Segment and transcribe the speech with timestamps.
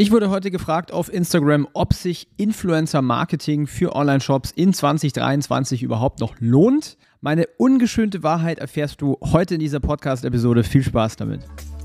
[0.00, 6.36] Ich wurde heute gefragt auf Instagram, ob sich Influencer-Marketing für Online-Shops in 2023 überhaupt noch
[6.40, 6.96] lohnt.
[7.20, 10.64] Meine ungeschönte Wahrheit erfährst du heute in dieser Podcast-Episode.
[10.64, 11.42] Viel Spaß damit.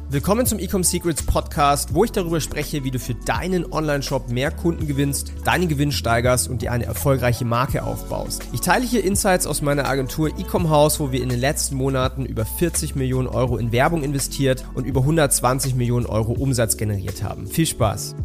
[0.07, 4.51] Willkommen zum Ecom Secrets Podcast, wo ich darüber spreche, wie du für deinen Online-Shop mehr
[4.51, 8.43] Kunden gewinnst, deinen Gewinn steigerst und dir eine erfolgreiche Marke aufbaust.
[8.53, 12.23] Ich teile hier Insights aus meiner Agentur Ecom House, wo wir in den letzten Monaten
[12.23, 17.47] über 40 Millionen Euro in Werbung investiert und über 120 Millionen Euro Umsatz generiert haben.
[17.47, 18.15] Viel Spaß!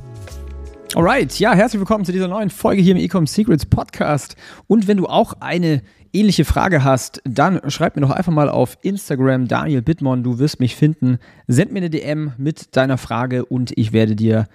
[0.97, 4.35] Alright, ja, herzlich willkommen zu dieser neuen Folge hier im Ecom Secrets Podcast.
[4.67, 5.83] Und wenn du auch eine
[6.13, 10.59] ähnliche Frage hast, dann schreib mir doch einfach mal auf Instagram Daniel Bittmann, du wirst
[10.59, 11.21] mich finden.
[11.47, 14.49] Send mir eine DM mit deiner Frage und ich werde dir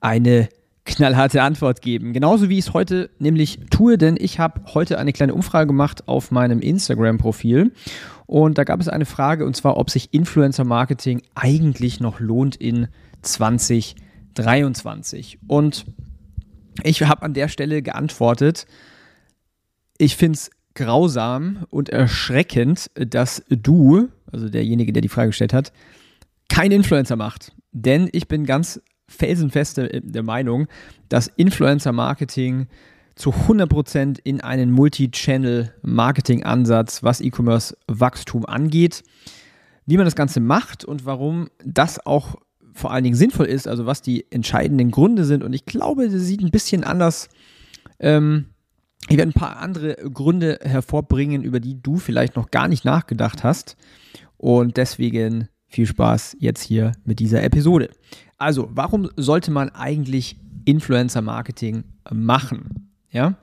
[0.00, 0.48] eine
[0.86, 2.12] knallharte Antwort geben.
[2.12, 6.08] Genauso wie ich es heute nämlich tue, denn ich habe heute eine kleine Umfrage gemacht
[6.08, 7.70] auf meinem Instagram-Profil
[8.26, 12.88] und da gab es eine Frage und zwar, ob sich Influencer-Marketing eigentlich noch lohnt in
[14.36, 15.38] 2023.
[15.46, 15.86] Und
[16.82, 18.66] ich habe an der Stelle geantwortet,
[19.98, 25.72] ich finde es grausam und erschreckend, dass du, also derjenige, der die Frage gestellt hat,
[26.48, 27.56] kein Influencer macht.
[27.72, 30.68] Denn ich bin ganz felsenfest der Meinung,
[31.08, 32.66] dass Influencer-Marketing
[33.14, 39.02] zu 100% in einen Multi-Channel-Marketing-Ansatz, was E-Commerce-Wachstum angeht.
[39.86, 42.36] Wie man das Ganze macht und warum das auch
[42.76, 45.42] vor allen Dingen sinnvoll ist, also was die entscheidenden Gründe sind.
[45.42, 47.28] Und ich glaube, das sieht ein bisschen anders
[47.98, 48.46] ähm,
[49.08, 53.44] ich werde ein paar andere Gründe hervorbringen, über die du vielleicht noch gar nicht nachgedacht
[53.44, 53.76] hast.
[54.36, 57.90] Und deswegen viel Spaß jetzt hier mit dieser Episode.
[58.38, 62.90] Also, warum sollte man eigentlich Influencer-Marketing machen?
[63.10, 63.34] Ja?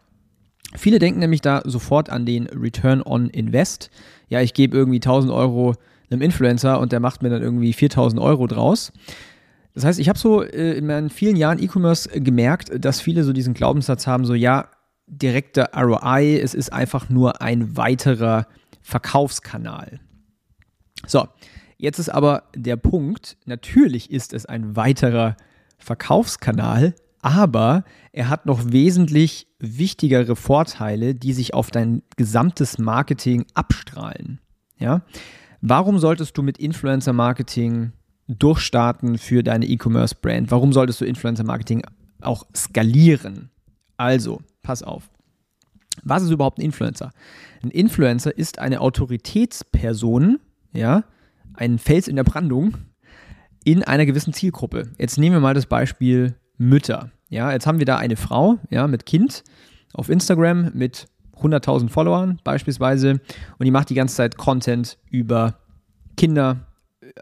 [0.75, 3.89] Viele denken nämlich da sofort an den Return on Invest.
[4.27, 5.75] Ja, ich gebe irgendwie 1000 Euro
[6.09, 8.91] einem Influencer und der macht mir dann irgendwie 4000 Euro draus.
[9.73, 13.33] Das heißt, ich habe so äh, in meinen vielen Jahren E-Commerce gemerkt, dass viele so
[13.33, 14.69] diesen Glaubenssatz haben, so ja,
[15.07, 18.47] direkter ROI, es ist einfach nur ein weiterer
[18.81, 19.99] Verkaufskanal.
[21.05, 21.27] So,
[21.77, 25.35] jetzt ist aber der Punkt, natürlich ist es ein weiterer
[25.77, 34.39] Verkaufskanal, aber er hat noch wesentlich wichtigere Vorteile, die sich auf dein gesamtes Marketing abstrahlen.
[34.77, 35.01] Ja?
[35.65, 37.93] Warum solltest du mit Influencer Marketing
[38.27, 40.51] durchstarten für deine E-Commerce-Brand?
[40.51, 41.83] Warum solltest du Influencer Marketing
[42.19, 43.49] auch skalieren?
[43.95, 45.09] Also, pass auf.
[46.03, 47.11] Was ist überhaupt ein Influencer?
[47.63, 50.41] Ein Influencer ist eine Autoritätsperson,
[50.73, 51.05] ja,
[51.53, 52.73] ein Fels in der Brandung
[53.63, 54.91] in einer gewissen Zielgruppe.
[54.97, 57.09] Jetzt nehmen wir mal das Beispiel Mütter.
[57.29, 59.45] Ja, jetzt haben wir da eine Frau, ja, mit Kind
[59.93, 61.07] auf Instagram mit
[61.41, 63.19] 100.000 Followern beispielsweise
[63.57, 65.59] und die macht die ganze Zeit Content über
[66.15, 66.67] Kinder,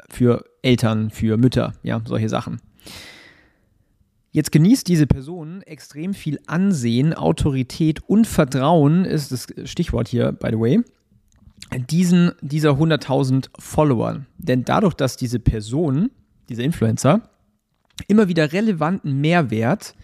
[0.09, 2.61] für Eltern, für Mütter, ja, solche Sachen.
[4.31, 10.49] Jetzt genießt diese Person extrem viel Ansehen, Autorität und Vertrauen, ist das Stichwort hier, by
[10.51, 10.81] the way,
[11.89, 14.25] diesen, dieser 100.000 Follower.
[14.37, 16.11] Denn dadurch, dass diese Person,
[16.47, 17.21] dieser Influencer,
[18.07, 19.95] immer wieder relevanten Mehrwert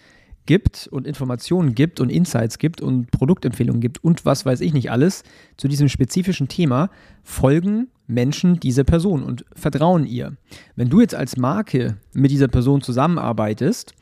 [0.48, 4.90] gibt und Informationen gibt und Insights gibt und Produktempfehlungen gibt und was weiß ich nicht
[4.90, 5.24] alles
[5.58, 6.90] zu diesem spezifischen Thema,
[7.22, 10.36] folgen Menschen dieser Person und vertrauen ihr.
[10.76, 13.94] Wenn du jetzt als Marke mit dieser Person zusammenarbeitest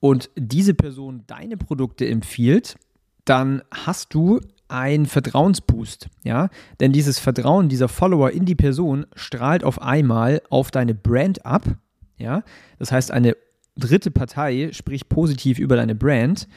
[0.00, 2.76] und diese Person deine Produkte empfiehlt,
[3.24, 6.48] dann hast du einen Vertrauensboost, ja?
[6.80, 11.62] Denn dieses Vertrauen dieser Follower in die Person strahlt auf einmal auf deine Brand ab,
[12.16, 12.42] ja?
[12.78, 13.36] Das heißt, eine
[13.76, 16.48] dritte Partei spricht positiv über deine Brand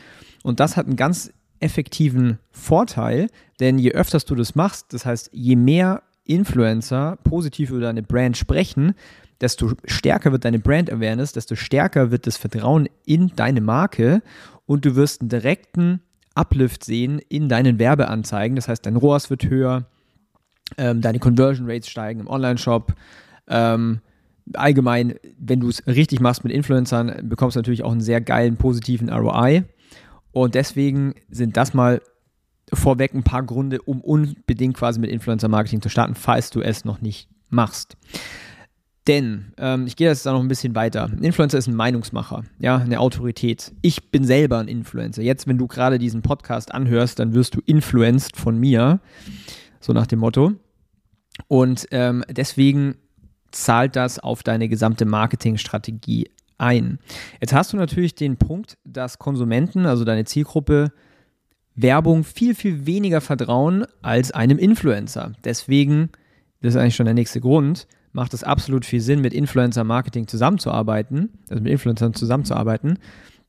[0.44, 3.28] und das hat einen ganz effektiven Vorteil,
[3.59, 8.36] denn je öfters du das machst, das heißt, je mehr Influencer positiv über deine Brand
[8.36, 8.94] sprechen,
[9.42, 14.22] desto stärker wird deine Brand Awareness, desto stärker wird das Vertrauen in deine Marke
[14.66, 16.02] und du wirst einen direkten
[16.34, 18.56] Uplift sehen in deinen Werbeanzeigen.
[18.56, 19.88] Das heißt, dein ROAS wird höher,
[20.78, 22.94] ähm, deine Conversion Rates steigen im Online-Shop.
[23.47, 24.02] Ähm,
[24.53, 28.57] allgemein, wenn du es richtig machst mit Influencern, bekommst du natürlich auch einen sehr geilen,
[28.57, 29.64] positiven ROI.
[30.31, 32.02] Und deswegen sind das mal
[32.73, 37.02] vorweg ein paar Gründe, um unbedingt quasi mit Influencer-Marketing zu starten, falls du es noch
[37.02, 37.96] nicht machst.
[39.08, 41.05] Denn, ähm, ich gehe jetzt da noch ein bisschen weiter.
[41.05, 43.72] Ein Influencer ist ein Meinungsmacher, ja, eine Autorität.
[43.84, 45.22] Ich bin selber ein Influencer.
[45.22, 48.99] Jetzt, wenn du gerade diesen Podcast anhörst, dann wirst du influenced von mir,
[49.79, 50.53] so nach dem Motto.
[51.47, 52.96] Und ähm, deswegen
[53.55, 56.99] zahlt das auf deine gesamte Marketingstrategie ein.
[57.41, 60.91] Jetzt hast du natürlich den Punkt, dass Konsumenten, also deine Zielgruppe,
[61.75, 65.34] Werbung viel, viel weniger vertrauen als einem Influencer.
[65.43, 66.09] Deswegen,
[66.61, 71.31] das ist eigentlich schon der nächste Grund, macht es absolut viel Sinn, mit Influencer-Marketing zusammenzuarbeiten,
[71.49, 72.97] also mit Influencern zusammenzuarbeiten.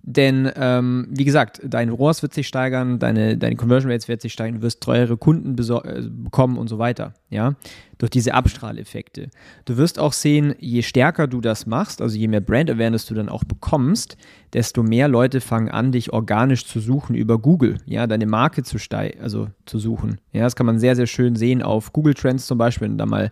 [0.09, 4.33] Denn, ähm, wie gesagt, dein ROAS wird sich steigern, deine, deine Conversion Rates wird sich
[4.33, 7.55] steigern, du wirst treuere Kunden äh, bekommen und so weiter, ja,
[7.99, 9.31] durch diese Abstrahleffekte.
[9.65, 13.15] Du wirst auch sehen, je stärker du das machst, also je mehr Brand Awareness du
[13.15, 14.17] dann auch bekommst,
[14.53, 18.79] desto mehr Leute fangen an, dich organisch zu suchen über Google, ja, deine Marke zu
[18.79, 20.21] steig also zu suchen.
[20.31, 22.99] Ja, das kann man sehr, sehr schön sehen auf Google Trends zum Beispiel, wenn du
[22.99, 23.29] da mal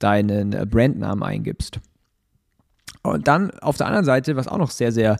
[0.00, 1.78] deinen äh, Brandnamen eingibst.
[3.04, 5.18] Und dann auf der anderen Seite, was auch noch sehr, sehr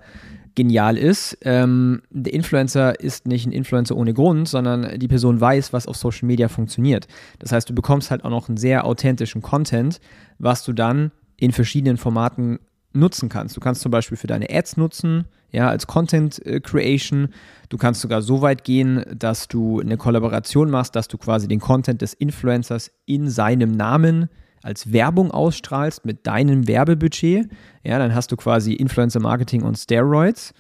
[0.57, 1.39] genial ist.
[1.43, 5.97] Ähm, der Influencer ist nicht ein Influencer ohne Grund, sondern die Person weiß, was auf
[5.97, 7.07] Social Media funktioniert.
[7.39, 10.01] Das heißt, du bekommst halt auch noch einen sehr authentischen Content,
[10.39, 12.59] was du dann in verschiedenen Formaten
[12.93, 13.57] nutzen kannst.
[13.57, 17.29] Du kannst zum Beispiel für deine Ads nutzen, ja, als Content äh, Creation.
[17.69, 21.61] Du kannst sogar so weit gehen, dass du eine Kollaboration machst, dass du quasi den
[21.61, 24.29] Content des Influencers in seinem Namen
[24.63, 27.49] als Werbung ausstrahlst mit deinem Werbebudget,
[27.83, 30.53] ja, dann hast du quasi Influencer Marketing und Steroids.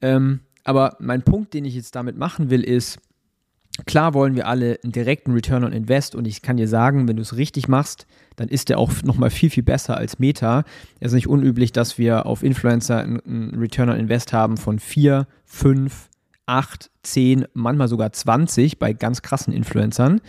[0.00, 2.98] Ähm, aber mein Punkt, den ich jetzt damit machen will, ist,
[3.86, 7.16] klar wollen wir alle einen direkten Return on Invest und ich kann dir sagen, wenn
[7.16, 8.06] du es richtig machst,
[8.36, 10.64] dann ist der auch nochmal viel, viel besser als Meta.
[11.00, 15.26] Es ist nicht unüblich, dass wir auf Influencer einen Return on Invest haben von 4,
[15.44, 16.08] 5,
[16.46, 20.20] 8, 10, manchmal sogar 20 bei ganz krassen Influencern.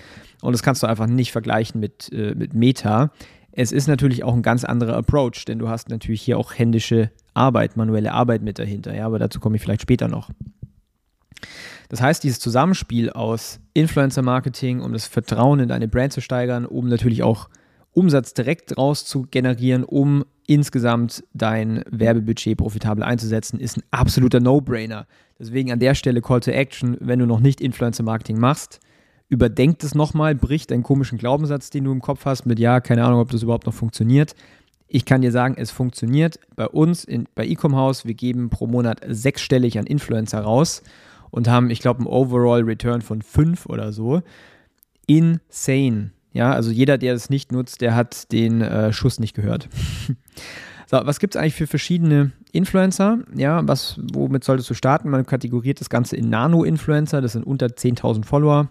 [0.42, 3.12] Und das kannst du einfach nicht vergleichen mit, äh, mit Meta.
[3.52, 7.12] Es ist natürlich auch ein ganz anderer Approach, denn du hast natürlich hier auch händische
[7.34, 8.94] Arbeit, manuelle Arbeit mit dahinter.
[8.94, 10.30] Ja, aber dazu komme ich vielleicht später noch.
[11.90, 16.88] Das heißt, dieses Zusammenspiel aus Influencer-Marketing, um das Vertrauen in deine Brand zu steigern, um
[16.88, 17.50] natürlich auch
[17.96, 25.08] Umsatz direkt raus zu generieren, um insgesamt dein Werbebudget profitabel einzusetzen, ist ein absoluter No-Brainer.
[25.40, 28.80] Deswegen an der Stelle Call to Action, wenn du noch nicht Influencer-Marketing machst,
[29.30, 33.04] überdenk das nochmal, brich deinen komischen Glaubenssatz, den du im Kopf hast, mit ja, keine
[33.04, 34.36] Ahnung, ob das überhaupt noch funktioniert.
[34.88, 38.06] Ich kann dir sagen, es funktioniert bei uns in, bei Ecom House.
[38.06, 40.84] Wir geben pro Monat sechsstellig an Influencer raus
[41.32, 44.22] und haben, ich glaube, einen Overall Return von fünf oder so.
[45.08, 46.12] Insane.
[46.36, 49.70] Ja, also jeder, der es nicht nutzt, der hat den äh, Schuss nicht gehört.
[50.86, 53.20] so, was gibt es eigentlich für verschiedene Influencer?
[53.36, 55.10] Ja, was, womit solltest du starten?
[55.10, 58.70] Man kategoriert das Ganze in Nano-Influencer, das sind unter 10.000 Follower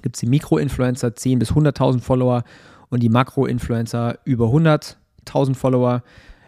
[0.00, 2.44] gibt es die Mikro-Influencer 10.000 bis 100.000 Follower
[2.88, 6.02] und die Makro-Influencer über 100.000 Follower.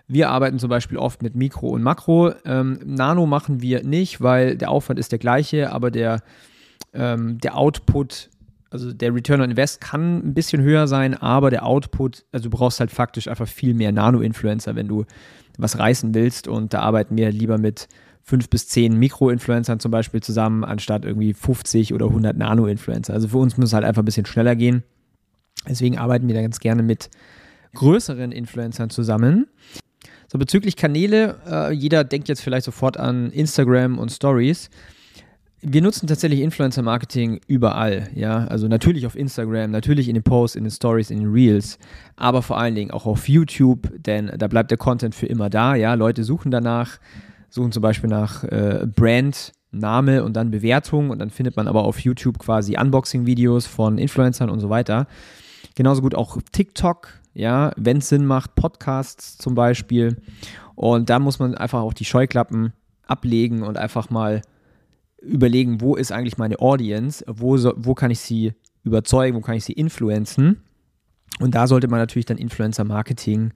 [0.06, 2.32] Wir arbeiten zum Beispiel oft mit Mikro und Makro.
[2.44, 6.22] Ähm, Nano machen wir nicht, weil der Aufwand ist der gleiche, aber der,
[6.92, 8.30] ähm, der Output,
[8.74, 12.56] also der Return on Invest kann ein bisschen höher sein, aber der Output, also du
[12.56, 15.04] brauchst halt faktisch einfach viel mehr Nano-Influencer, wenn du
[15.56, 17.86] was reißen willst und da arbeiten wir lieber mit
[18.24, 23.12] fünf bis zehn Mikro-Influencern zum Beispiel zusammen, anstatt irgendwie 50 oder 100 Nano-Influencer.
[23.12, 24.82] Also für uns muss es halt einfach ein bisschen schneller gehen.
[25.68, 27.10] Deswegen arbeiten wir da ganz gerne mit
[27.74, 29.46] größeren Influencern zusammen.
[30.26, 34.68] So, bezüglich Kanäle, äh, jeder denkt jetzt vielleicht sofort an Instagram und Stories.
[35.66, 38.46] Wir nutzen tatsächlich Influencer-Marketing überall, ja.
[38.48, 41.78] Also natürlich auf Instagram, natürlich in den Posts, in den Stories, in den Reels,
[42.16, 45.74] aber vor allen Dingen auch auf YouTube, denn da bleibt der Content für immer da,
[45.74, 45.94] ja.
[45.94, 46.98] Leute suchen danach
[47.54, 51.84] suchen zum Beispiel nach äh, Brand, Name und dann Bewertung und dann findet man aber
[51.84, 55.06] auf YouTube quasi Unboxing-Videos von Influencern und so weiter.
[55.76, 60.16] Genauso gut auch TikTok, ja, wenn es Sinn macht, Podcasts zum Beispiel.
[60.74, 62.72] Und da muss man einfach auch die Scheuklappen
[63.06, 64.42] ablegen und einfach mal
[65.24, 68.52] überlegen, wo ist eigentlich meine Audience, wo, so, wo kann ich sie
[68.84, 70.60] überzeugen, wo kann ich sie influenzen.
[71.40, 73.52] Und da sollte man natürlich dann Influencer-Marketing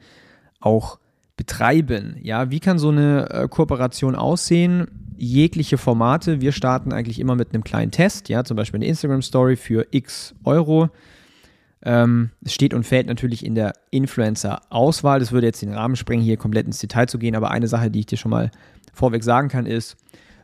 [0.60, 0.98] auch
[1.36, 2.16] betreiben.
[2.20, 4.88] Ja, wie kann so eine äh, Kooperation aussehen?
[5.16, 6.40] Jegliche Formate.
[6.40, 9.86] Wir starten eigentlich immer mit einem kleinen Test, ja, zum Beispiel eine Instagram Story für
[9.90, 10.90] x Euro.
[11.82, 15.20] Ähm, es steht und fällt natürlich in der Influencer-Auswahl.
[15.20, 17.90] Das würde jetzt den Rahmen sprengen, hier komplett ins Detail zu gehen, aber eine Sache,
[17.90, 18.50] die ich dir schon mal
[18.92, 19.96] vorweg sagen kann, ist,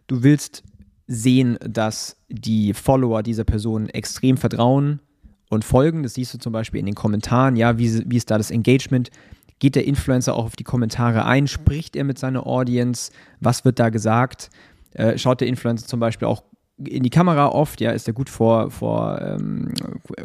[0.07, 0.63] du willst
[1.07, 5.01] sehen, dass die Follower dieser Person extrem vertrauen
[5.51, 6.03] und folgen.
[6.03, 9.11] Das siehst du zum Beispiel in den Kommentaren, ja, wie, wie ist da das Engagement?
[9.59, 11.47] Geht der Influencer auch auf die Kommentare ein?
[11.47, 13.13] Spricht er mit seiner Audience?
[13.41, 14.51] Was wird da gesagt?
[14.93, 16.43] Äh, schaut der Influencer zum Beispiel auch
[16.77, 19.73] in die Kamera oft, ja, ist er gut vor, vor ähm,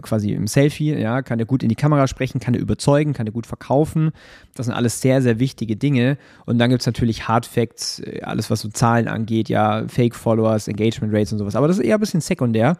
[0.02, 3.28] quasi im Selfie, ja, kann er gut in die Kamera sprechen, kann er überzeugen, kann
[3.28, 4.12] er gut verkaufen.
[4.56, 6.18] Das sind alles sehr, sehr wichtige Dinge.
[6.46, 10.16] Und dann gibt es natürlich Hard Facts, äh, alles was so Zahlen angeht, ja, Fake
[10.16, 11.56] Followers, Engagement Rates und sowas.
[11.56, 12.78] Aber das ist eher ein bisschen sekundär.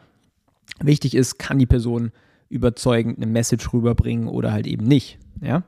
[0.82, 2.12] Wichtig ist, kann die Person
[2.50, 5.64] überzeugend eine Message rüberbringen oder halt eben nicht, ja.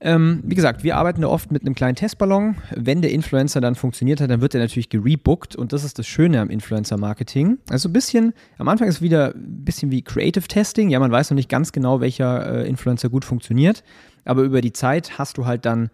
[0.00, 2.56] Ähm, wie gesagt, wir arbeiten da oft mit einem kleinen Testballon.
[2.74, 6.06] Wenn der Influencer dann funktioniert hat, dann wird er natürlich gerebookt und das ist das
[6.06, 7.58] Schöne am Influencer-Marketing.
[7.68, 10.90] Also ein bisschen, am Anfang ist es wieder ein bisschen wie Creative Testing.
[10.90, 13.82] Ja, man weiß noch nicht ganz genau, welcher äh, Influencer gut funktioniert,
[14.24, 15.90] aber über die Zeit hast du halt dann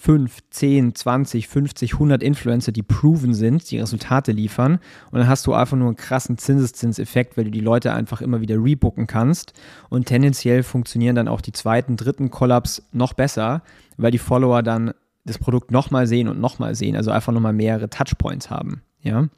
[0.00, 4.78] 5, 10, 20, 50, 100 Influencer, die proven sind, die Resultate liefern.
[5.10, 8.40] Und dann hast du einfach nur einen krassen Zinseszinseffekt, weil du die Leute einfach immer
[8.40, 9.54] wieder rebooken kannst.
[9.88, 13.62] Und tendenziell funktionieren dann auch die zweiten, dritten Collabs noch besser,
[13.96, 17.90] weil die Follower dann das Produkt nochmal sehen und nochmal sehen, also einfach nochmal mehrere
[17.90, 18.82] Touchpoints haben.
[19.02, 19.28] Ja.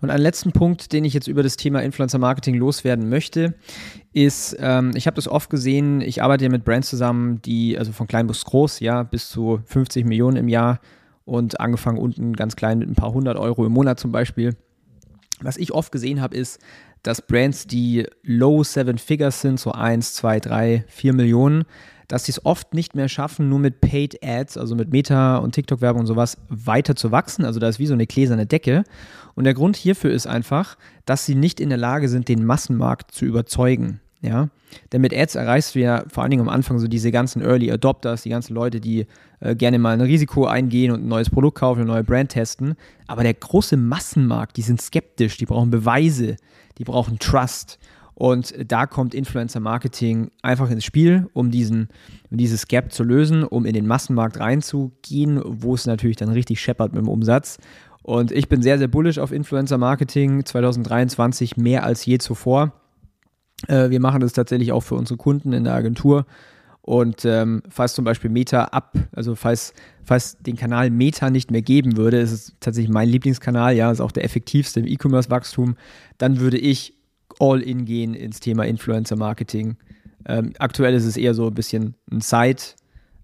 [0.00, 3.54] Und ein letzten Punkt, den ich jetzt über das Thema Influencer Marketing loswerden möchte,
[4.12, 7.92] ist, ähm, ich habe das oft gesehen, ich arbeite ja mit Brands zusammen, die, also
[7.92, 10.80] von klein bis groß, ja, bis zu 50 Millionen im Jahr
[11.24, 14.56] und angefangen unten ganz klein mit ein paar hundert Euro im Monat zum Beispiel.
[15.40, 16.60] Was ich oft gesehen habe, ist,
[17.02, 21.64] dass Brands, die low seven figures sind, so 1, 2, 3, 4 Millionen,
[22.10, 25.54] dass sie es oft nicht mehr schaffen, nur mit Paid Ads, also mit Meta und
[25.54, 27.44] TikTok-Werbung und sowas, weiter zu wachsen.
[27.44, 28.82] Also da ist wie so eine gläserne Decke.
[29.36, 30.76] Und der Grund hierfür ist einfach,
[31.06, 34.00] dass sie nicht in der Lage sind, den Massenmarkt zu überzeugen.
[34.22, 34.48] Ja,
[34.92, 37.72] denn mit Ads erreichst du ja vor allen Dingen am Anfang so diese ganzen Early
[37.72, 39.06] Adopters, die ganzen Leute, die
[39.40, 42.74] äh, gerne mal ein Risiko eingehen und ein neues Produkt kaufen, eine neue Brand testen.
[43.06, 46.36] Aber der große Massenmarkt, die sind skeptisch, die brauchen Beweise,
[46.76, 47.78] die brauchen Trust.
[48.20, 51.88] Und da kommt Influencer Marketing einfach ins Spiel, um diesen,
[52.28, 56.92] dieses Gap zu lösen, um in den Massenmarkt reinzugehen, wo es natürlich dann richtig scheppert
[56.92, 57.56] mit dem Umsatz.
[58.02, 62.74] Und ich bin sehr, sehr bullish auf Influencer Marketing 2023 mehr als je zuvor.
[63.68, 66.26] Äh, wir machen das tatsächlich auch für unsere Kunden in der Agentur.
[66.82, 69.72] Und ähm, falls zum Beispiel Meta ab, also falls,
[70.04, 74.02] falls den Kanal Meta nicht mehr geben würde, ist es tatsächlich mein Lieblingskanal, ja, ist
[74.02, 75.76] auch der effektivste im E-Commerce-Wachstum,
[76.18, 76.99] dann würde ich
[77.40, 79.76] all in gehen ins Thema Influencer Marketing.
[80.26, 82.60] Ähm, aktuell ist es eher so ein bisschen ein Side,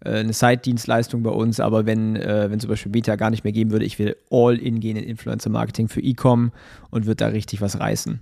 [0.04, 3.52] äh, eine Side-Dienstleistung bei uns, aber wenn, äh, wenn zum Beispiel Beta gar nicht mehr
[3.52, 6.52] geben würde, ich will all in gehen in Influencer Marketing für E-Com
[6.90, 8.20] und würde da richtig was reißen.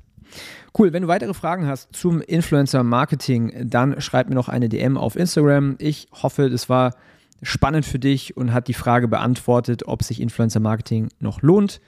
[0.77, 4.97] Cool, wenn du weitere Fragen hast zum Influencer Marketing, dann schreib mir noch eine DM
[4.97, 5.77] auf Instagram.
[5.79, 6.97] Ich hoffe, das war
[7.43, 11.81] spannend für dich und hat die Frage beantwortet, ob sich Influencer Marketing noch lohnt.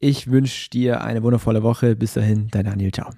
[0.00, 1.96] Ich wünsche dir eine wundervolle Woche.
[1.96, 2.92] Bis dahin, dein Daniel.
[2.92, 3.10] Ciao.